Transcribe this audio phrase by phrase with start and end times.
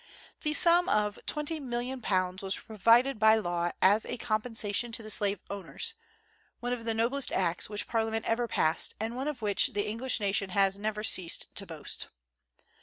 [0.41, 5.93] The sum of £20,000,000 was provided by law as a compensation to the slave owners,
[6.59, 10.19] one of the noblest acts which Parliament ever passed, and one of which the English
[10.19, 12.07] nation has never ceased to boast.